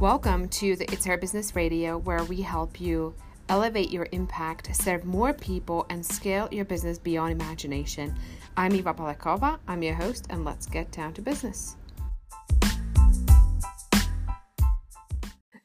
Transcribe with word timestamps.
Welcome 0.00 0.50
to 0.50 0.76
the 0.76 0.84
It's 0.92 1.06
Our 1.06 1.16
Business 1.16 1.56
Radio, 1.56 1.96
where 1.96 2.22
we 2.24 2.42
help 2.42 2.82
you 2.82 3.14
elevate 3.48 3.90
your 3.90 4.06
impact, 4.12 4.76
serve 4.76 5.06
more 5.06 5.32
people, 5.32 5.86
and 5.88 6.04
scale 6.04 6.50
your 6.52 6.66
business 6.66 6.98
beyond 6.98 7.32
imagination. 7.32 8.14
I'm 8.58 8.74
Eva 8.74 8.92
Palakova, 8.92 9.58
I'm 9.66 9.82
your 9.82 9.94
host, 9.94 10.26
and 10.28 10.44
let's 10.44 10.66
get 10.66 10.92
down 10.92 11.14
to 11.14 11.22
business. 11.22 11.76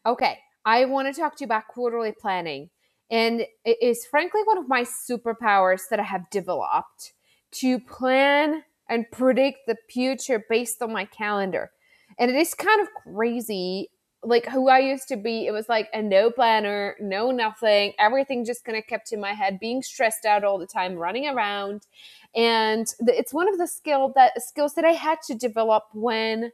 Okay, 0.06 0.38
I 0.64 0.86
want 0.86 1.14
to 1.14 1.22
talk 1.22 1.36
to 1.36 1.44
you 1.44 1.48
about 1.48 1.68
quarterly 1.68 2.14
planning. 2.14 2.70
And 3.12 3.42
it 3.66 3.78
is 3.82 4.06
frankly 4.06 4.44
one 4.46 4.58
of 4.58 4.70
my 4.70 4.84
superpowers 4.86 5.82
that 5.90 6.00
I 6.00 6.04
have 6.04 6.30
developed 6.30 7.12
to 7.56 7.80
plan 7.82 8.64
and 8.88 9.12
predict 9.12 9.58
the 9.68 9.76
future 9.90 10.42
based 10.50 10.82
on 10.82 10.94
my 10.94 11.04
calendar. 11.04 11.72
And 12.18 12.32
it 12.32 12.38
is 12.38 12.54
kind 12.54 12.80
of 12.80 12.88
crazy. 13.04 13.90
Like 14.24 14.46
who 14.46 14.70
I 14.70 14.80
used 14.80 15.08
to 15.08 15.18
be, 15.18 15.48
it 15.48 15.52
was 15.52 15.68
like 15.68 15.90
a 15.94 16.02
no 16.02 16.30
planner, 16.30 16.96
no 17.00 17.32
nothing, 17.32 17.94
everything 17.98 18.46
just 18.46 18.64
kind 18.64 18.78
of 18.78 18.86
kept 18.86 19.12
in 19.12 19.20
my 19.20 19.34
head, 19.34 19.60
being 19.60 19.82
stressed 19.82 20.26
out 20.26 20.44
all 20.44 20.60
the 20.60 20.68
time, 20.68 20.96
running 20.96 21.28
around. 21.28 21.88
And 22.36 22.86
it's 23.00 23.34
one 23.34 23.50
of 23.50 23.58
the 23.58 23.68
skill 23.68 24.14
that 24.16 24.42
skills 24.42 24.76
that 24.76 24.86
I 24.86 24.92
had 24.92 25.18
to 25.28 25.36
develop 25.36 25.86
when 25.94 26.52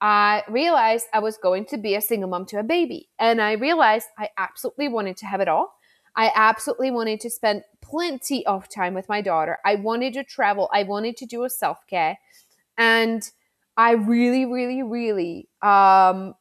I 0.00 0.42
realized 0.48 1.06
I 1.12 1.20
was 1.20 1.36
going 1.36 1.66
to 1.66 1.78
be 1.78 1.94
a 1.94 2.00
single 2.00 2.28
mom 2.28 2.44
to 2.46 2.58
a 2.58 2.64
baby. 2.64 3.08
And 3.20 3.40
I 3.40 3.52
realized 3.52 4.08
I 4.18 4.30
absolutely 4.36 4.88
wanted 4.88 5.16
to 5.18 5.26
have 5.26 5.40
it 5.40 5.48
all. 5.48 5.74
I 6.16 6.32
absolutely 6.34 6.90
wanted 6.90 7.20
to 7.20 7.30
spend 7.30 7.62
plenty 7.80 8.44
of 8.46 8.68
time 8.68 8.94
with 8.94 9.08
my 9.08 9.20
daughter. 9.20 9.58
I 9.64 9.76
wanted 9.76 10.14
to 10.14 10.24
travel. 10.24 10.68
I 10.72 10.82
wanted 10.82 11.16
to 11.18 11.26
do 11.26 11.44
a 11.44 11.50
self 11.50 11.78
care. 11.88 12.18
And 12.76 13.22
I 13.76 13.92
really, 13.92 14.44
really, 14.44 14.82
really 14.82 15.48
um, 15.62 16.34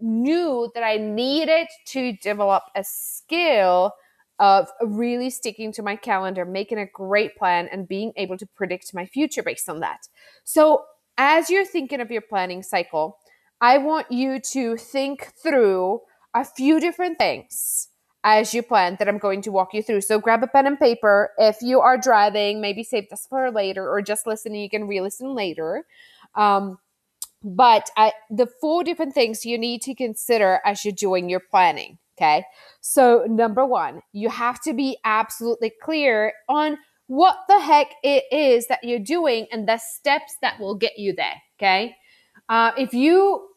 knew 0.00 0.70
that 0.74 0.82
I 0.82 0.96
needed 0.96 1.68
to 1.86 2.12
develop 2.14 2.64
a 2.74 2.84
skill 2.84 3.92
of 4.38 4.68
really 4.80 5.30
sticking 5.30 5.72
to 5.72 5.82
my 5.82 5.96
calendar, 5.96 6.44
making 6.44 6.78
a 6.78 6.86
great 6.86 7.36
plan, 7.36 7.68
and 7.72 7.88
being 7.88 8.12
able 8.16 8.36
to 8.38 8.46
predict 8.46 8.94
my 8.94 9.04
future 9.04 9.42
based 9.42 9.68
on 9.68 9.80
that. 9.80 10.08
So, 10.44 10.84
as 11.16 11.50
you're 11.50 11.66
thinking 11.66 12.00
of 12.00 12.10
your 12.10 12.22
planning 12.22 12.62
cycle, 12.62 13.18
I 13.60 13.78
want 13.78 14.10
you 14.12 14.38
to 14.52 14.76
think 14.76 15.32
through 15.42 16.02
a 16.34 16.44
few 16.44 16.78
different 16.78 17.18
things 17.18 17.88
as 18.22 18.54
you 18.54 18.62
plan 18.62 18.96
that 18.98 19.08
I'm 19.08 19.18
going 19.18 19.42
to 19.42 19.52
walk 19.52 19.74
you 19.74 19.82
through. 19.82 20.02
So 20.02 20.18
grab 20.18 20.42
a 20.42 20.46
pen 20.46 20.66
and 20.66 20.78
paper. 20.78 21.30
If 21.38 21.56
you 21.62 21.80
are 21.80 21.96
driving, 21.96 22.60
maybe 22.60 22.84
save 22.84 23.08
this 23.08 23.26
for 23.28 23.50
later 23.50 23.88
or 23.88 24.02
just 24.02 24.26
listening, 24.26 24.60
you 24.60 24.70
can 24.70 24.86
re 24.86 25.00
listen 25.00 25.34
later. 25.34 25.86
Um, 26.34 26.78
but 27.42 27.88
the 28.30 28.48
four 28.60 28.84
different 28.84 29.14
things 29.14 29.46
you 29.46 29.58
need 29.58 29.82
to 29.82 29.94
consider 29.94 30.60
as 30.64 30.84
you're 30.84 30.92
doing 30.92 31.28
your 31.28 31.40
planning. 31.40 31.98
Okay. 32.16 32.44
So, 32.80 33.24
number 33.28 33.64
one, 33.64 34.02
you 34.12 34.28
have 34.28 34.60
to 34.62 34.72
be 34.74 34.98
absolutely 35.04 35.72
clear 35.80 36.32
on 36.48 36.78
what 37.06 37.36
the 37.48 37.60
heck 37.60 37.92
it 38.02 38.24
is 38.32 38.66
that 38.66 38.80
you're 38.82 38.98
doing 38.98 39.46
and 39.52 39.68
the 39.68 39.78
steps 39.78 40.36
that 40.42 40.58
will 40.58 40.74
get 40.74 40.98
you 40.98 41.14
there. 41.14 41.40
Okay. 41.58 41.94
Uh, 42.48 42.72
if 42.76 42.92
you 42.92 43.48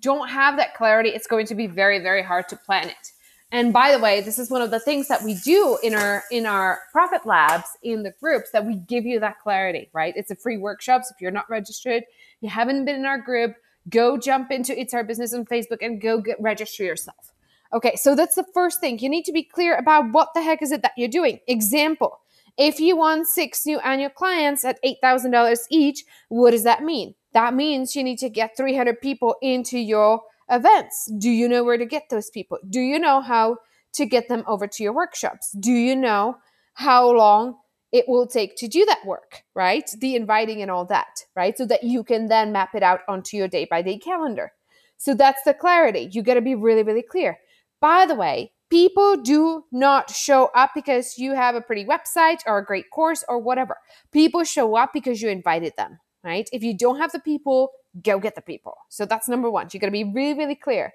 don't 0.00 0.28
have 0.28 0.56
that 0.58 0.74
clarity, 0.74 1.10
it's 1.10 1.26
going 1.26 1.46
to 1.46 1.54
be 1.54 1.66
very, 1.66 1.98
very 1.98 2.22
hard 2.22 2.48
to 2.48 2.56
plan 2.56 2.88
it. 2.88 3.10
And 3.54 3.72
by 3.72 3.92
the 3.92 4.00
way, 4.00 4.20
this 4.20 4.38
is 4.38 4.50
one 4.50 4.62
of 4.62 4.70
the 4.70 4.80
things 4.80 5.06
that 5.08 5.22
we 5.22 5.34
do 5.34 5.78
in 5.82 5.94
our 5.94 6.24
in 6.32 6.44
our 6.44 6.80
profit 6.90 7.24
labs 7.24 7.68
in 7.82 8.02
the 8.02 8.12
groups 8.20 8.50
that 8.50 8.66
we 8.66 8.76
give 8.76 9.06
you 9.06 9.20
that 9.20 9.38
clarity, 9.38 9.90
right? 9.92 10.12
It's 10.16 10.30
a 10.30 10.36
free 10.36 10.56
workshops. 10.56 11.10
If 11.10 11.20
you're 11.20 11.30
not 11.30 11.48
registered, 11.48 12.02
you 12.44 12.50
haven't 12.50 12.84
been 12.84 12.96
in 12.96 13.06
our 13.06 13.18
group, 13.18 13.56
go 13.88 14.18
jump 14.18 14.50
into 14.50 14.78
It's 14.78 14.92
Our 14.92 15.02
Business 15.02 15.32
on 15.32 15.46
Facebook 15.46 15.78
and 15.80 15.98
go 16.00 16.20
get 16.20 16.36
register 16.40 16.84
yourself. 16.84 17.32
Okay, 17.72 17.96
so 17.96 18.14
that's 18.14 18.34
the 18.34 18.44
first 18.52 18.80
thing. 18.80 18.98
You 18.98 19.08
need 19.08 19.24
to 19.24 19.32
be 19.32 19.42
clear 19.42 19.76
about 19.76 20.12
what 20.12 20.28
the 20.34 20.42
heck 20.42 20.62
is 20.62 20.70
it 20.70 20.82
that 20.82 20.92
you're 20.96 21.08
doing. 21.08 21.40
Example, 21.48 22.20
if 22.58 22.80
you 22.80 22.96
want 22.96 23.26
six 23.26 23.64
new 23.64 23.78
annual 23.78 24.10
clients 24.10 24.62
at 24.62 24.78
$8,000 24.84 25.58
each, 25.70 26.04
what 26.28 26.50
does 26.50 26.64
that 26.64 26.84
mean? 26.84 27.14
That 27.32 27.54
means 27.54 27.96
you 27.96 28.04
need 28.04 28.18
to 28.18 28.28
get 28.28 28.58
300 28.58 29.00
people 29.00 29.36
into 29.40 29.78
your 29.78 30.20
events? 30.50 31.10
Do 31.18 31.30
you 31.30 31.48
know 31.48 31.64
where 31.64 31.78
to 31.78 31.86
get 31.86 32.10
those 32.10 32.28
people? 32.28 32.58
Do 32.68 32.80
you 32.80 32.98
know 32.98 33.22
how 33.22 33.56
to 33.94 34.04
get 34.04 34.28
them 34.28 34.44
over 34.46 34.66
to 34.66 34.82
your 34.82 34.92
workshops? 34.92 35.52
Do 35.52 35.72
you 35.72 35.96
know 35.96 36.36
how 36.74 37.10
long 37.10 37.56
it 37.94 38.08
will 38.08 38.26
take 38.26 38.56
to 38.56 38.66
do 38.66 38.84
that 38.86 39.06
work, 39.06 39.44
right? 39.54 39.88
The 40.00 40.16
inviting 40.16 40.60
and 40.60 40.68
all 40.68 40.84
that, 40.86 41.20
right? 41.36 41.56
So 41.56 41.64
that 41.66 41.84
you 41.84 42.02
can 42.02 42.26
then 42.26 42.50
map 42.50 42.74
it 42.74 42.82
out 42.82 43.02
onto 43.06 43.36
your 43.36 43.46
day 43.46 43.68
by 43.70 43.82
day 43.82 43.98
calendar. 43.98 44.50
So 44.96 45.14
that's 45.14 45.44
the 45.44 45.54
clarity. 45.54 46.08
You 46.10 46.22
got 46.22 46.34
to 46.34 46.40
be 46.40 46.56
really, 46.56 46.82
really 46.82 47.02
clear. 47.02 47.38
By 47.80 48.04
the 48.04 48.16
way, 48.16 48.50
people 48.68 49.16
do 49.18 49.62
not 49.70 50.10
show 50.10 50.50
up 50.56 50.72
because 50.74 51.18
you 51.18 51.34
have 51.34 51.54
a 51.54 51.60
pretty 51.60 51.84
website 51.84 52.40
or 52.48 52.58
a 52.58 52.64
great 52.64 52.90
course 52.90 53.22
or 53.28 53.38
whatever. 53.38 53.76
People 54.10 54.42
show 54.42 54.74
up 54.74 54.90
because 54.92 55.22
you 55.22 55.28
invited 55.28 55.74
them, 55.76 56.00
right? 56.24 56.48
If 56.52 56.64
you 56.64 56.76
don't 56.76 56.98
have 56.98 57.12
the 57.12 57.20
people, 57.20 57.70
go 58.02 58.18
get 58.18 58.34
the 58.34 58.42
people. 58.42 58.74
So 58.88 59.06
that's 59.06 59.28
number 59.28 59.48
one. 59.48 59.68
You 59.70 59.78
got 59.78 59.86
to 59.86 59.92
be 59.92 60.02
really, 60.02 60.36
really 60.36 60.56
clear. 60.56 60.94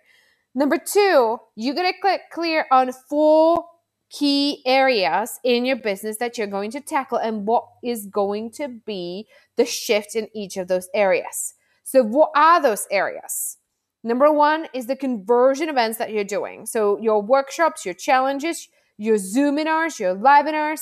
Number 0.54 0.78
two, 0.78 1.38
you 1.56 1.74
got 1.74 1.84
to 1.84 1.94
click 2.02 2.24
clear 2.30 2.66
on 2.72 2.92
four 3.10 3.64
key 4.10 4.62
areas 4.66 5.40
in 5.44 5.66
your 5.66 5.76
business 5.76 6.18
that 6.18 6.38
you're 6.38 6.48
going 6.48 6.72
to 6.72 6.82
tackle 6.82 7.18
and 7.18 7.46
what 7.46 7.66
is 7.84 8.08
going 8.08 8.52
to 8.52 8.68
be 8.68 9.28
the 9.56 9.66
shift 9.66 10.16
in 10.16 10.28
each 10.34 10.58
of 10.58 10.68
those 10.68 10.90
areas. 10.94 11.54
So, 11.84 12.04
what 12.04 12.32
are 12.36 12.62
those 12.62 12.88
areas? 12.92 13.58
Number 14.04 14.32
one 14.32 14.68
is 14.74 14.88
the 14.88 14.96
conversion 14.96 15.70
events 15.70 15.98
that 15.98 16.12
you're 16.12 16.24
doing. 16.24 16.66
So, 16.66 17.00
your 17.00 17.22
workshops, 17.22 17.86
your 17.86 17.94
challenges, 17.94 18.68
your 18.98 19.18
Zoominars, 19.18 20.00
your 20.00 20.16
Libinars, 20.16 20.82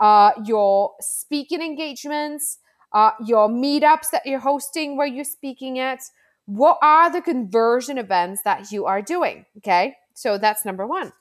uh, 0.00 0.32
your 0.44 0.92
speaking 1.00 1.62
engagements, 1.62 2.58
uh, 2.92 3.10
your 3.24 3.48
meetups 3.48 4.10
that 4.12 4.24
you're 4.24 4.38
hosting 4.38 4.96
where 4.96 5.06
you're 5.06 5.24
speaking 5.24 5.78
at. 5.78 6.00
What 6.46 6.78
are 6.80 7.10
the 7.10 7.20
conversion 7.20 7.98
events 7.98 8.42
that 8.44 8.70
you 8.70 8.86
are 8.86 9.02
doing? 9.02 9.46
Okay, 9.58 9.96
so 10.14 10.38
that's 10.38 10.64
number 10.64 10.86
one. 10.86 11.12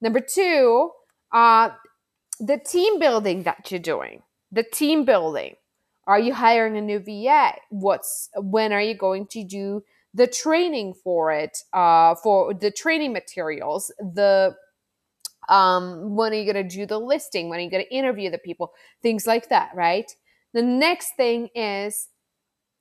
Number 0.00 0.20
two, 0.20 0.90
uh, 1.32 1.70
the 2.38 2.58
team 2.58 2.98
building 2.98 3.42
that 3.44 3.70
you're 3.70 3.80
doing. 3.80 4.22
The 4.50 4.62
team 4.62 5.04
building. 5.04 5.56
Are 6.06 6.18
you 6.18 6.34
hiring 6.34 6.76
a 6.76 6.80
new 6.80 6.98
VA? 6.98 7.52
What's 7.68 8.30
when 8.34 8.72
are 8.72 8.80
you 8.80 8.94
going 8.94 9.26
to 9.28 9.44
do 9.44 9.84
the 10.14 10.26
training 10.26 10.94
for 10.94 11.30
it? 11.30 11.58
Uh, 11.72 12.14
for 12.16 12.54
the 12.54 12.70
training 12.70 13.12
materials, 13.12 13.92
the 13.98 14.56
um, 15.48 16.16
when 16.16 16.32
are 16.32 16.36
you 16.36 16.50
going 16.50 16.68
to 16.68 16.76
do 16.76 16.86
the 16.86 16.98
listing? 16.98 17.48
When 17.48 17.58
are 17.58 17.62
you 17.62 17.70
going 17.70 17.84
to 17.84 17.94
interview 17.94 18.30
the 18.30 18.38
people? 18.38 18.72
Things 19.02 19.26
like 19.26 19.48
that, 19.50 19.70
right? 19.74 20.10
The 20.52 20.62
next 20.62 21.16
thing 21.16 21.48
is 21.54 22.08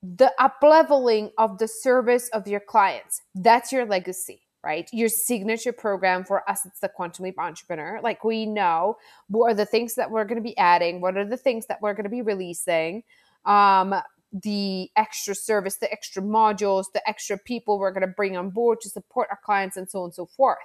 the 0.01 0.31
upleveling 0.39 1.31
of 1.37 1.57
the 1.57 1.67
service 1.67 2.29
of 2.29 2.47
your 2.47 2.59
clients. 2.59 3.21
That's 3.35 3.71
your 3.71 3.85
legacy, 3.85 4.41
right? 4.63 4.89
Your 4.91 5.09
signature 5.09 5.73
program 5.73 6.23
for 6.23 6.47
us, 6.49 6.65
it's 6.65 6.79
the 6.79 6.89
Quantum 6.89 7.25
Leap 7.25 7.39
Entrepreneur. 7.39 7.99
Like 8.03 8.23
we 8.23 8.45
know 8.45 8.97
what 9.27 9.51
are 9.51 9.55
the 9.55 9.65
things 9.65 9.95
that 9.95 10.11
we're 10.11 10.25
going 10.25 10.37
to 10.37 10.43
be 10.43 10.57
adding, 10.57 11.01
what 11.01 11.17
are 11.17 11.25
the 11.25 11.37
things 11.37 11.67
that 11.67 11.81
we're 11.81 11.93
going 11.93 12.03
to 12.03 12.09
be 12.09 12.21
releasing, 12.21 13.03
um, 13.45 13.95
the 14.31 14.89
extra 14.95 15.33
service, 15.33 15.77
the 15.77 15.91
extra 15.91 16.21
modules, 16.21 16.85
the 16.93 17.07
extra 17.07 17.37
people 17.37 17.79
we're 17.79 17.91
going 17.91 18.01
to 18.01 18.13
bring 18.15 18.37
on 18.37 18.49
board 18.49 18.79
to 18.81 18.89
support 18.89 19.27
our 19.31 19.39
clients, 19.43 19.77
and 19.77 19.89
so 19.89 19.99
on 19.99 20.05
and 20.05 20.13
so 20.13 20.25
forth. 20.25 20.57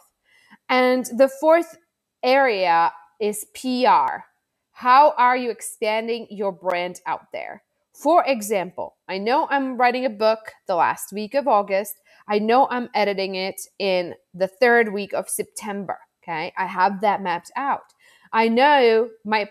And 0.68 1.06
the 1.16 1.30
fourth 1.40 1.76
area 2.22 2.92
is 3.20 3.46
PR. 3.54 4.22
How 4.72 5.14
are 5.16 5.36
you 5.36 5.50
expanding 5.50 6.26
your 6.30 6.52
brand 6.52 7.00
out 7.06 7.26
there? 7.32 7.62
For 7.94 8.24
example, 8.26 8.96
I 9.08 9.18
know 9.18 9.46
I'm 9.48 9.76
writing 9.76 10.04
a 10.04 10.10
book 10.10 10.52
the 10.66 10.74
last 10.74 11.12
week 11.12 11.34
of 11.34 11.46
August. 11.46 11.94
I 12.28 12.40
know 12.40 12.66
I'm 12.68 12.88
editing 12.92 13.36
it 13.36 13.60
in 13.78 14.14
the 14.34 14.48
third 14.48 14.92
week 14.92 15.12
of 15.12 15.28
September. 15.28 15.98
Okay. 16.22 16.52
I 16.58 16.66
have 16.66 17.00
that 17.02 17.22
mapped 17.22 17.52
out. 17.56 17.94
I 18.32 18.48
know 18.48 19.10
my 19.24 19.48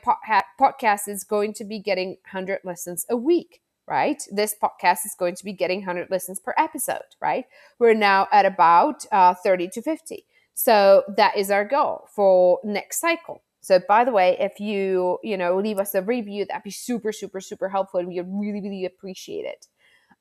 podcast 0.60 1.07
is 1.07 1.24
going 1.24 1.54
to 1.54 1.63
be 1.63 1.80
getting 1.80 2.18
100 2.31 2.60
listens 2.66 3.06
a 3.10 3.16
week, 3.16 3.62
right? 3.88 4.22
This 4.30 4.56
podcast 4.62 5.06
is 5.06 5.16
going 5.18 5.36
to 5.36 5.46
be 5.46 5.54
getting 5.54 5.80
100 5.80 6.10
listens 6.12 6.42
per 6.42 6.54
episode, 6.57 7.16
right? 7.22 7.46
We're 7.80 7.94
now 7.94 8.28
at 8.30 8.46
about 8.46 9.06
uh, 9.10 9.36
30 9.36 9.69
to 9.69 9.81
50. 9.81 10.25
So 10.54 11.04
that 11.16 11.38
is 11.38 11.50
our 11.50 11.63
goal 11.63 12.10
for 12.13 12.60
next 12.66 13.00
cycle. 13.00 13.42
So 13.63 13.80
by 13.88 14.04
the 14.04 14.12
way, 14.12 14.36
if 14.42 14.60
you, 14.60 15.19
you 15.24 15.38
know, 15.38 15.57
leave 15.57 15.80
us 15.80 15.95
a 15.95 16.01
review, 16.01 16.45
that'd 16.45 16.63
be 16.63 16.69
super, 16.69 17.13
super, 17.13 17.39
super 17.39 17.69
helpful. 17.69 18.01
And 18.01 18.10
we 18.10 18.19
would 18.19 18.27
really, 18.30 18.60
really 18.60 18.83
appreciate 18.83 19.45
it. 19.45 19.68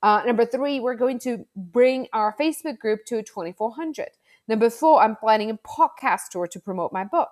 Uh, 0.00 0.22
number 0.24 0.46
three, 0.46 0.78
we're 0.78 0.94
going 0.94 1.18
to 1.20 1.44
bring 1.56 2.06
our 2.12 2.36
Facebook 2.40 2.78
group 2.78 3.04
to 3.06 3.20
2400. 3.20 4.10
Number 4.46 4.70
four, 4.70 5.02
I'm 5.02 5.16
planning 5.16 5.50
a 5.50 5.58
podcast 5.58 6.28
tour 6.30 6.46
to 6.46 6.60
promote 6.60 6.92
my 6.92 7.02
book. 7.02 7.30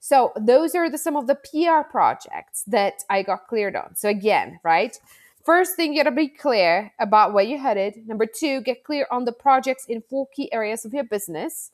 So 0.00 0.32
those 0.36 0.74
are 0.74 0.90
the, 0.90 0.98
some 0.98 1.14
of 1.14 1.28
the 1.28 1.36
PR 1.36 1.88
projects 1.88 2.64
that 2.66 3.04
I 3.08 3.22
got 3.22 3.46
cleared 3.46 3.76
on. 3.76 3.94
So 3.94 4.08
again, 4.08 4.58
right? 4.64 4.98
First 5.44 5.76
thing, 5.76 5.92
you 5.92 6.02
gotta 6.02 6.14
be 6.14 6.26
clear 6.26 6.92
about 6.98 7.32
where 7.32 7.44
you're 7.44 7.60
headed. 7.60 8.08
Number 8.08 8.26
two, 8.26 8.62
get 8.62 8.82
clear 8.82 9.06
on 9.12 9.26
the 9.26 9.32
projects 9.32 9.84
in 9.88 10.02
four 10.02 10.26
key 10.34 10.52
areas 10.52 10.84
of 10.84 10.92
your 10.92 11.04
business. 11.04 11.70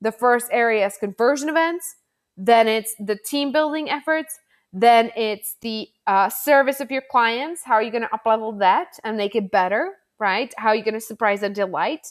The 0.00 0.10
first 0.10 0.48
area 0.50 0.86
is 0.86 0.96
conversion 0.96 1.48
events, 1.48 1.94
then 2.36 2.68
it's 2.68 2.94
the 2.98 3.16
team 3.16 3.52
building 3.52 3.90
efforts, 3.90 4.38
then 4.72 5.10
it's 5.16 5.56
the 5.60 5.88
uh, 6.06 6.28
service 6.28 6.80
of 6.80 6.90
your 6.90 7.02
clients. 7.10 7.62
How 7.64 7.74
are 7.74 7.82
you 7.82 7.90
gonna 7.90 8.08
uplevel 8.08 8.58
that 8.60 8.98
and 9.04 9.16
make 9.16 9.34
it 9.34 9.50
better, 9.50 9.92
right? 10.18 10.52
How 10.56 10.68
are 10.68 10.76
you 10.76 10.84
gonna 10.84 11.00
surprise 11.00 11.42
and 11.42 11.54
delight? 11.54 12.06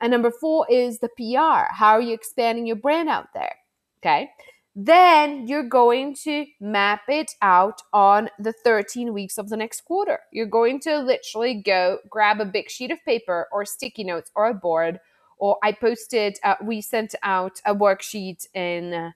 And 0.00 0.10
number 0.10 0.30
four 0.30 0.66
is 0.70 0.98
the 0.98 1.08
PR. 1.08 1.72
How 1.72 1.92
are 1.92 2.02
you 2.02 2.14
expanding 2.14 2.66
your 2.66 2.76
brand 2.76 3.08
out 3.08 3.28
there? 3.34 3.56
Okay. 3.98 4.30
Then 4.76 5.46
you're 5.46 5.68
going 5.68 6.16
to 6.24 6.46
map 6.60 7.02
it 7.08 7.32
out 7.42 7.80
on 7.92 8.28
the 8.40 8.52
13 8.52 9.12
weeks 9.14 9.38
of 9.38 9.48
the 9.48 9.56
next 9.56 9.82
quarter. 9.82 10.18
You're 10.32 10.46
going 10.46 10.80
to 10.80 10.98
literally 10.98 11.54
go 11.54 11.98
grab 12.10 12.40
a 12.40 12.44
big 12.44 12.68
sheet 12.68 12.90
of 12.90 12.98
paper 13.04 13.46
or 13.52 13.64
sticky 13.64 14.02
notes 14.02 14.32
or 14.34 14.48
a 14.48 14.54
board. 14.54 14.98
Or 15.38 15.58
I 15.62 15.72
posted, 15.72 16.38
uh, 16.42 16.56
we 16.62 16.80
sent 16.80 17.14
out 17.22 17.60
a 17.64 17.74
worksheet 17.74 18.46
in, 18.54 18.92
uh, 18.92 19.10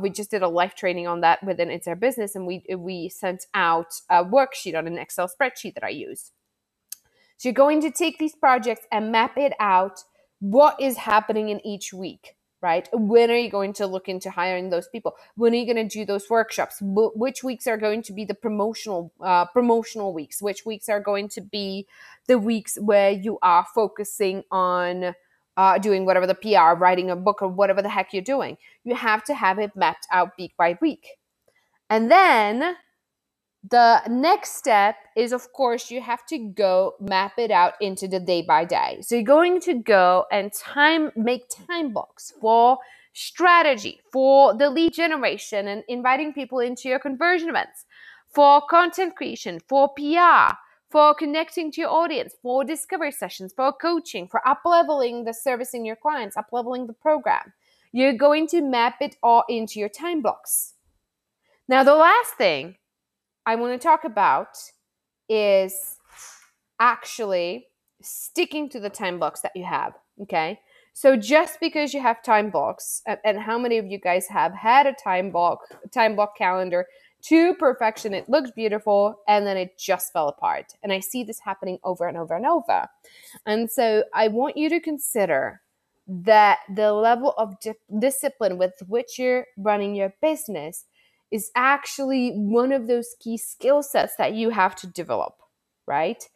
we 0.00 0.10
just 0.10 0.30
did 0.30 0.42
a 0.42 0.48
live 0.48 0.74
training 0.74 1.06
on 1.06 1.20
that 1.20 1.42
within 1.44 1.70
It's 1.70 1.86
Our 1.86 1.96
Business, 1.96 2.34
and 2.34 2.46
we 2.46 2.64
we 2.76 3.08
sent 3.08 3.46
out 3.54 4.00
a 4.08 4.24
worksheet 4.24 4.76
on 4.76 4.86
an 4.86 4.98
Excel 4.98 5.28
spreadsheet 5.28 5.74
that 5.74 5.84
I 5.84 5.90
use. 5.90 6.32
So 7.36 7.48
you're 7.48 7.54
going 7.54 7.80
to 7.82 7.90
take 7.90 8.18
these 8.18 8.34
projects 8.34 8.86
and 8.90 9.12
map 9.12 9.38
it 9.38 9.52
out 9.60 10.00
what 10.40 10.80
is 10.80 10.96
happening 10.96 11.48
in 11.48 11.64
each 11.66 11.92
week 11.92 12.36
right? 12.60 12.88
When 12.92 13.30
are 13.30 13.36
you 13.36 13.50
going 13.50 13.72
to 13.74 13.86
look 13.86 14.08
into 14.08 14.30
hiring 14.30 14.70
those 14.70 14.88
people? 14.88 15.14
When 15.36 15.52
are 15.52 15.56
you 15.56 15.72
going 15.72 15.88
to 15.88 15.98
do 15.98 16.04
those 16.04 16.28
workshops? 16.28 16.78
which 16.80 17.44
weeks 17.44 17.66
are 17.66 17.76
going 17.76 18.02
to 18.02 18.12
be 18.12 18.24
the 18.24 18.34
promotional 18.34 19.12
uh, 19.20 19.46
promotional 19.46 20.12
weeks? 20.12 20.42
Which 20.42 20.66
weeks 20.66 20.88
are 20.88 21.00
going 21.00 21.28
to 21.30 21.40
be 21.40 21.86
the 22.26 22.38
weeks 22.38 22.76
where 22.80 23.10
you 23.10 23.38
are 23.42 23.66
focusing 23.74 24.44
on 24.50 25.14
uh, 25.58 25.78
doing 25.78 26.06
whatever 26.06 26.26
the 26.26 26.36
PR, 26.36 26.80
writing 26.80 27.10
a 27.10 27.16
book, 27.16 27.42
or 27.42 27.48
whatever 27.48 27.82
the 27.82 27.90
heck 27.90 28.14
you're 28.14 28.22
doing? 28.22 28.56
You 28.84 28.96
have 28.96 29.24
to 29.26 29.34
have 29.34 29.60
it 29.60 29.76
mapped 29.76 30.08
out 30.12 30.32
week 30.38 30.54
by 30.58 30.78
week, 30.80 31.08
and 31.90 32.10
then 32.10 32.76
the 33.70 34.02
next 34.08 34.56
step 34.56 34.96
is 35.16 35.32
of 35.32 35.52
course 35.52 35.90
you 35.90 36.00
have 36.00 36.24
to 36.26 36.38
go 36.38 36.94
map 37.00 37.32
it 37.38 37.50
out 37.50 37.74
into 37.80 38.08
the 38.08 38.20
day 38.20 38.42
by 38.42 38.64
day 38.64 38.98
so 39.02 39.16
you're 39.16 39.24
going 39.24 39.60
to 39.60 39.74
go 39.74 40.24
and 40.32 40.52
time 40.52 41.10
make 41.16 41.42
time 41.66 41.92
blocks 41.92 42.32
for 42.40 42.78
strategy 43.14 44.00
for 44.12 44.54
the 44.56 44.70
lead 44.70 44.92
generation 44.92 45.68
and 45.68 45.84
inviting 45.88 46.32
people 46.32 46.60
into 46.60 46.88
your 46.88 47.00
conversion 47.00 47.48
events 47.48 47.84
for 48.32 48.62
content 48.70 49.16
creation 49.16 49.60
for 49.68 49.88
pr 49.96 50.54
for 50.90 51.14
connecting 51.14 51.70
to 51.70 51.80
your 51.80 51.90
audience 51.90 52.34
for 52.42 52.64
discovery 52.64 53.12
sessions 53.12 53.52
for 53.54 53.72
coaching 53.72 54.26
for 54.26 54.46
up 54.46 54.60
leveling 54.64 55.24
the 55.24 55.34
servicing 55.34 55.84
your 55.84 55.96
clients 55.96 56.36
up 56.36 56.48
leveling 56.52 56.86
the 56.86 56.92
program 56.92 57.52
you're 57.92 58.12
going 58.12 58.46
to 58.46 58.60
map 58.60 58.96
it 59.00 59.16
all 59.22 59.44
into 59.48 59.78
your 59.78 59.88
time 59.88 60.22
blocks 60.22 60.74
now 61.68 61.82
the 61.82 61.94
last 61.94 62.34
thing 62.34 62.76
I 63.48 63.54
want 63.54 63.80
to 63.80 63.82
talk 63.82 64.04
about 64.04 64.58
is 65.26 65.96
actually 66.78 67.68
sticking 68.02 68.68
to 68.68 68.78
the 68.78 68.90
time 68.90 69.18
blocks 69.18 69.40
that 69.40 69.52
you 69.54 69.64
have. 69.64 69.94
Okay. 70.22 70.60
So 70.92 71.16
just 71.16 71.58
because 71.58 71.94
you 71.94 72.02
have 72.02 72.22
time 72.22 72.50
blocks, 72.50 73.00
uh, 73.08 73.16
and 73.24 73.38
how 73.38 73.58
many 73.58 73.78
of 73.78 73.86
you 73.86 73.98
guys 73.98 74.26
have 74.26 74.52
had 74.52 74.86
a 74.86 74.92
time 74.92 75.30
block, 75.30 75.60
time 75.92 76.14
block 76.14 76.36
calendar 76.36 76.86
to 77.22 77.54
perfection? 77.54 78.14
It 78.14 78.28
looks 78.28 78.50
beautiful, 78.50 79.20
and 79.26 79.46
then 79.46 79.56
it 79.56 79.78
just 79.78 80.12
fell 80.12 80.28
apart. 80.28 80.74
And 80.82 80.92
I 80.92 81.00
see 81.00 81.24
this 81.24 81.40
happening 81.40 81.78
over 81.84 82.06
and 82.06 82.16
over 82.16 82.34
and 82.34 82.46
over. 82.46 82.88
And 83.46 83.70
so 83.70 84.04
I 84.14 84.28
want 84.28 84.56
you 84.56 84.68
to 84.70 84.80
consider 84.80 85.60
that 86.06 86.60
the 86.74 86.92
level 86.92 87.34
of 87.36 87.60
di- 87.60 87.74
discipline 87.98 88.56
with 88.58 88.72
which 88.86 89.18
you're 89.18 89.46
running 89.58 89.94
your 89.94 90.14
business 90.22 90.86
is 91.30 91.50
actually 91.54 92.32
one 92.32 92.72
of 92.72 92.86
those 92.86 93.14
key 93.20 93.36
skill 93.36 93.82
sets 93.82 94.16
that 94.16 94.32
you 94.32 94.50
have 94.50 94.74
to 94.76 94.86
develop, 94.86 95.34
right? 95.86 96.26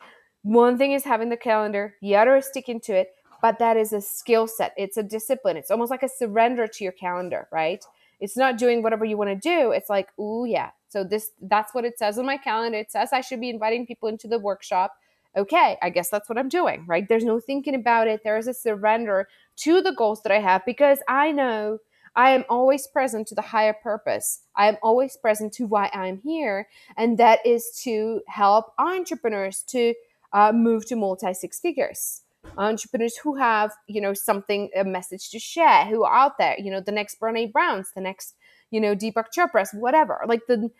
One 0.42 0.76
thing 0.76 0.92
is 0.92 1.04
having 1.04 1.30
the 1.30 1.36
calendar, 1.36 1.94
the 2.02 2.16
other 2.16 2.36
is 2.36 2.46
sticking 2.46 2.80
to 2.80 2.94
it, 2.94 3.14
but 3.40 3.58
that 3.58 3.76
is 3.76 3.92
a 3.92 4.00
skill 4.00 4.46
set. 4.46 4.74
It's 4.76 4.96
a 4.96 5.02
discipline. 5.02 5.56
It's 5.56 5.70
almost 5.70 5.90
like 5.90 6.02
a 6.02 6.08
surrender 6.08 6.66
to 6.66 6.84
your 6.84 6.92
calendar, 6.92 7.48
right? 7.50 7.84
It's 8.22 8.36
not 8.36 8.56
doing 8.56 8.82
whatever 8.82 9.04
you 9.04 9.18
want 9.18 9.30
to 9.30 9.36
do. 9.36 9.72
It's 9.72 9.90
like, 9.90 10.08
oh 10.18 10.44
yeah. 10.44 10.70
So 10.88 11.02
this 11.02 11.32
that's 11.42 11.74
what 11.74 11.84
it 11.84 11.98
says 11.98 12.18
on 12.18 12.24
my 12.24 12.36
calendar. 12.36 12.78
It 12.78 12.92
says 12.92 13.10
I 13.12 13.20
should 13.20 13.40
be 13.40 13.50
inviting 13.50 13.84
people 13.84 14.08
into 14.08 14.28
the 14.28 14.38
workshop. 14.38 14.92
Okay, 15.36 15.76
I 15.82 15.90
guess 15.90 16.08
that's 16.08 16.28
what 16.28 16.38
I'm 16.38 16.48
doing, 16.48 16.84
right? 16.86 17.08
There's 17.08 17.24
no 17.24 17.40
thinking 17.40 17.74
about 17.74 18.06
it. 18.06 18.20
There 18.22 18.36
is 18.36 18.46
a 18.46 18.54
surrender 18.54 19.28
to 19.56 19.82
the 19.82 19.92
goals 19.92 20.22
that 20.22 20.32
I 20.32 20.40
have 20.40 20.64
because 20.64 20.98
I 21.08 21.32
know 21.32 21.78
I 22.14 22.30
am 22.30 22.44
always 22.48 22.86
present 22.86 23.26
to 23.28 23.34
the 23.34 23.42
higher 23.42 23.72
purpose. 23.72 24.42
I 24.54 24.68
am 24.68 24.76
always 24.82 25.16
present 25.16 25.52
to 25.54 25.66
why 25.66 25.90
I'm 25.92 26.20
here, 26.22 26.68
and 26.96 27.18
that 27.18 27.40
is 27.44 27.80
to 27.84 28.20
help 28.28 28.72
entrepreneurs 28.78 29.62
to 29.68 29.94
uh, 30.32 30.52
move 30.52 30.86
to 30.86 30.96
multi 30.96 31.34
six 31.34 31.58
figures. 31.58 32.22
Entrepreneurs 32.56 33.16
who 33.16 33.36
have, 33.36 33.72
you 33.86 34.00
know, 34.00 34.14
something, 34.14 34.70
a 34.76 34.84
message 34.84 35.30
to 35.30 35.38
share, 35.38 35.86
who 35.86 36.04
are 36.04 36.14
out 36.14 36.38
there, 36.38 36.56
you 36.58 36.70
know, 36.70 36.80
the 36.80 36.92
next 36.92 37.20
Brene 37.20 37.52
Browns, 37.52 37.90
the 37.94 38.00
next, 38.00 38.34
you 38.70 38.80
know, 38.80 38.94
Deepak 38.94 39.26
Chopra's, 39.36 39.70
whatever. 39.72 40.20
Like 40.26 40.42
the, 40.48 40.70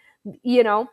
you 0.42 0.62
know, 0.62 0.88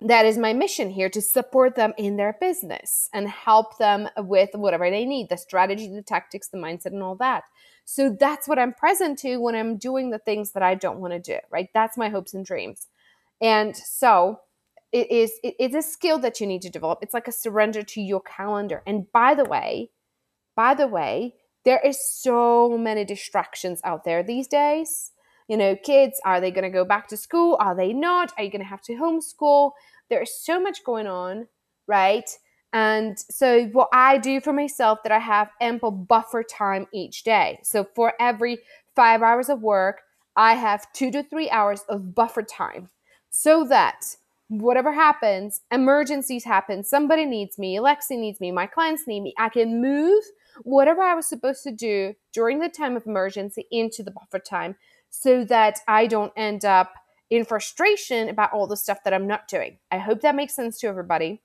that 0.00 0.26
is 0.26 0.36
my 0.36 0.52
mission 0.52 0.90
here 0.90 1.08
to 1.08 1.22
support 1.22 1.76
them 1.76 1.94
in 1.96 2.16
their 2.16 2.36
business 2.40 3.08
and 3.12 3.28
help 3.28 3.78
them 3.78 4.08
with 4.18 4.50
whatever 4.54 4.90
they 4.90 5.04
need 5.04 5.28
the 5.28 5.36
strategy, 5.36 5.88
the 5.88 6.02
tactics, 6.02 6.48
the 6.48 6.58
mindset, 6.58 6.86
and 6.86 7.02
all 7.02 7.14
that. 7.16 7.44
So 7.84 8.14
that's 8.18 8.48
what 8.48 8.58
I'm 8.58 8.72
present 8.72 9.18
to 9.20 9.38
when 9.38 9.54
I'm 9.54 9.76
doing 9.76 10.10
the 10.10 10.18
things 10.18 10.52
that 10.52 10.62
I 10.62 10.74
don't 10.74 10.98
want 10.98 11.12
to 11.12 11.20
do, 11.20 11.38
right? 11.50 11.68
That's 11.72 11.96
my 11.96 12.08
hopes 12.08 12.34
and 12.34 12.44
dreams. 12.44 12.88
And 13.40 13.76
so 13.76 14.40
it 14.92 15.10
is 15.10 15.32
it 15.42 15.56
is 15.58 15.74
a 15.74 15.82
skill 15.82 16.18
that 16.20 16.40
you 16.40 16.46
need 16.46 16.62
to 16.62 16.70
develop. 16.70 17.00
It's 17.02 17.14
like 17.14 17.28
a 17.28 17.32
surrender 17.32 17.82
to 17.82 18.00
your 18.00 18.20
calendar. 18.20 18.82
And 18.86 19.10
by 19.12 19.34
the 19.34 19.44
way, 19.44 19.90
by 20.56 20.74
the 20.74 20.86
way, 20.86 21.34
there 21.64 21.80
is 21.84 21.98
so 22.06 22.76
many 22.76 23.04
distractions 23.04 23.80
out 23.84 24.04
there 24.04 24.22
these 24.22 24.46
days. 24.46 25.12
You 25.48 25.56
know, 25.56 25.76
kids, 25.76 26.20
are 26.24 26.40
they 26.40 26.50
going 26.50 26.64
to 26.64 26.70
go 26.70 26.84
back 26.84 27.08
to 27.08 27.16
school? 27.16 27.56
Are 27.60 27.74
they 27.74 27.92
not? 27.92 28.32
Are 28.36 28.44
you 28.44 28.50
going 28.50 28.62
to 28.62 28.66
have 28.68 28.82
to 28.82 28.94
homeschool? 28.94 29.72
There 30.08 30.22
is 30.22 30.38
so 30.38 30.60
much 30.60 30.84
going 30.84 31.06
on, 31.06 31.48
right? 31.86 32.28
And 32.72 33.18
so, 33.18 33.66
what 33.66 33.88
I 33.92 34.18
do 34.18 34.40
for 34.40 34.52
myself 34.52 34.98
that 35.04 35.12
I 35.12 35.20
have 35.20 35.50
ample 35.60 35.90
buffer 35.90 36.42
time 36.42 36.86
each 36.92 37.22
day. 37.22 37.60
So, 37.62 37.86
for 37.94 38.14
every 38.18 38.58
five 38.96 39.22
hours 39.22 39.48
of 39.48 39.62
work, 39.62 40.00
I 40.36 40.54
have 40.54 40.92
two 40.92 41.10
to 41.12 41.22
three 41.22 41.48
hours 41.50 41.82
of 41.88 42.14
buffer 42.14 42.42
time 42.42 42.90
so 43.30 43.64
that 43.64 44.04
whatever 44.48 44.92
happens, 44.92 45.60
emergencies 45.70 46.44
happen, 46.44 46.82
somebody 46.82 47.24
needs 47.24 47.58
me, 47.58 47.76
Alexi 47.76 48.18
needs 48.18 48.40
me, 48.40 48.50
my 48.50 48.66
clients 48.66 49.06
need 49.06 49.20
me, 49.20 49.34
I 49.38 49.48
can 49.48 49.80
move 49.80 50.22
whatever 50.62 51.02
I 51.02 51.14
was 51.14 51.26
supposed 51.26 51.62
to 51.64 51.72
do 51.72 52.14
during 52.32 52.60
the 52.60 52.68
time 52.68 52.96
of 52.96 53.06
emergency 53.06 53.66
into 53.70 54.02
the 54.02 54.10
buffer 54.10 54.38
time 54.38 54.76
so 55.10 55.44
that 55.44 55.80
I 55.86 56.06
don't 56.06 56.32
end 56.36 56.64
up 56.64 56.94
in 57.30 57.44
frustration 57.44 58.28
about 58.28 58.52
all 58.52 58.66
the 58.66 58.76
stuff 58.76 58.98
that 59.04 59.14
I'm 59.14 59.26
not 59.26 59.48
doing. 59.48 59.78
I 59.90 59.98
hope 59.98 60.20
that 60.20 60.34
makes 60.34 60.54
sense 60.54 60.78
to 60.80 60.86
everybody. 60.86 61.40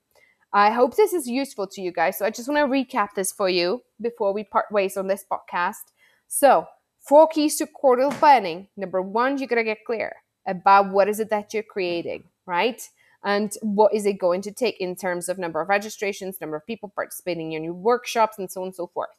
I 0.52 0.72
hope 0.72 0.96
this 0.96 1.14
is 1.14 1.28
useful 1.28 1.68
to 1.68 1.82
you 1.82 1.92
guys. 1.92 2.18
So 2.18 2.26
I 2.26 2.32
just 2.32 2.50
want 2.50 2.60
to 2.60 2.72
recap 2.72 3.10
this 3.16 3.32
for 3.32 3.50
you 3.50 3.82
before 4.02 4.34
we 4.34 4.44
part 4.44 4.72
ways 4.72 4.98
on 4.98 5.08
this 5.08 5.24
podcast. 5.32 5.92
So, 6.28 6.68
four 7.00 7.28
keys 7.28 7.56
to 7.58 7.68
quarterly 7.68 8.16
planning. 8.16 8.68
Number 8.76 9.02
one, 9.02 9.38
you 9.38 9.48
got 9.48 9.56
to 9.56 9.64
get 9.64 9.86
clear 9.86 10.14
about 10.48 10.92
what 10.92 11.08
is 11.08 11.20
it 11.20 11.30
that 11.30 11.54
you're 11.54 11.64
creating, 11.64 12.24
right? 12.46 12.88
And 13.24 13.52
what 13.62 13.94
is 13.94 14.06
it 14.06 14.20
going 14.20 14.42
to 14.44 14.52
take 14.52 14.80
in 14.80 14.96
terms 14.96 15.28
of 15.28 15.38
number 15.38 15.60
of 15.62 15.70
registrations, 15.70 16.40
number 16.40 16.56
of 16.56 16.66
people 16.66 16.92
participating 16.94 17.52
in 17.54 17.64
your 17.64 17.74
workshops, 17.74 18.40
and 18.40 18.50
so 18.50 18.62
on 18.62 18.68
and 18.68 18.76
so 18.76 18.88
forth. 18.88 19.10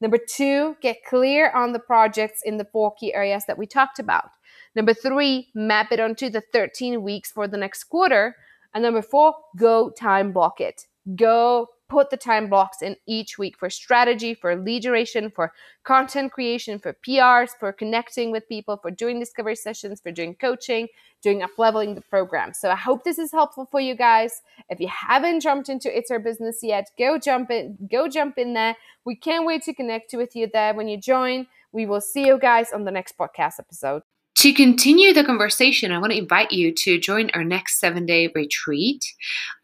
Number 0.00 0.18
two, 0.18 0.76
get 0.82 1.04
clear 1.04 1.50
on 1.52 1.72
the 1.72 1.78
projects 1.78 2.42
in 2.44 2.58
the 2.58 2.66
four 2.66 2.94
key 2.94 3.14
areas 3.14 3.44
that 3.46 3.56
we 3.56 3.66
talked 3.66 3.98
about. 3.98 4.30
Number 4.74 4.92
three, 4.92 5.48
map 5.54 5.90
it 5.90 6.00
onto 6.00 6.28
the 6.28 6.42
13 6.52 7.02
weeks 7.02 7.32
for 7.32 7.48
the 7.48 7.56
next 7.56 7.84
quarter. 7.84 8.36
And 8.74 8.82
number 8.82 9.00
four, 9.00 9.34
go 9.56 9.88
time 9.90 10.32
block 10.32 10.60
it. 10.60 10.84
Go 11.14 11.68
put 11.88 12.10
the 12.10 12.16
time 12.16 12.48
blocks 12.48 12.82
in 12.82 12.96
each 13.06 13.38
week 13.38 13.56
for 13.58 13.70
strategy, 13.70 14.34
for 14.34 14.56
lead 14.56 14.82
generation, 14.82 15.30
for 15.30 15.52
content 15.84 16.32
creation, 16.32 16.78
for 16.78 16.96
PRs, 17.06 17.50
for 17.58 17.72
connecting 17.72 18.30
with 18.30 18.48
people, 18.48 18.76
for 18.76 18.90
doing 18.90 19.20
discovery 19.20 19.56
sessions, 19.56 20.00
for 20.00 20.10
doing 20.10 20.34
coaching, 20.34 20.88
doing 21.22 21.42
up 21.42 21.50
leveling 21.58 21.94
the 21.94 22.00
program. 22.00 22.52
So 22.52 22.70
I 22.70 22.76
hope 22.76 23.04
this 23.04 23.18
is 23.18 23.32
helpful 23.32 23.66
for 23.70 23.80
you 23.80 23.94
guys. 23.94 24.42
If 24.68 24.80
you 24.80 24.88
haven't 24.88 25.40
jumped 25.40 25.68
into 25.68 25.96
It's 25.96 26.10
Our 26.10 26.18
Business 26.18 26.58
yet, 26.62 26.90
go 26.98 27.18
jump 27.18 27.50
in, 27.50 27.76
go 27.90 28.08
jump 28.08 28.38
in 28.38 28.54
there. 28.54 28.76
We 29.04 29.16
can't 29.16 29.46
wait 29.46 29.62
to 29.64 29.74
connect 29.74 30.12
with 30.14 30.34
you 30.34 30.48
there 30.52 30.74
when 30.74 30.88
you 30.88 31.00
join. 31.00 31.46
We 31.72 31.86
will 31.86 32.00
see 32.00 32.26
you 32.26 32.38
guys 32.38 32.72
on 32.72 32.84
the 32.84 32.90
next 32.90 33.16
podcast 33.18 33.54
episode. 33.58 34.02
To 34.36 34.52
continue 34.52 35.12
the 35.14 35.24
conversation, 35.24 35.90
I 35.92 35.98
want 35.98 36.12
to 36.12 36.18
invite 36.18 36.52
you 36.52 36.70
to 36.70 36.98
join 36.98 37.30
our 37.32 37.42
next 37.42 37.80
seven 37.80 38.04
day 38.04 38.30
retreat 38.34 39.02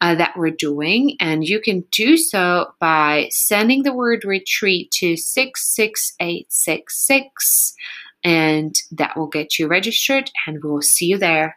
uh, 0.01 0.15
that 0.15 0.35
we're 0.35 0.49
doing. 0.49 1.15
And 1.19 1.47
you 1.47 1.61
can 1.61 1.81
do 1.91 2.17
so 2.17 2.73
by 2.79 3.27
sending 3.29 3.83
the 3.83 3.93
word 3.93 4.25
retreat 4.25 4.89
to 4.93 5.15
66866, 5.15 7.75
and 8.23 8.75
that 8.91 9.15
will 9.15 9.27
get 9.27 9.59
you 9.59 9.67
registered. 9.67 10.31
And 10.47 10.63
we'll 10.63 10.81
see 10.81 11.05
you 11.05 11.19
there. 11.19 11.55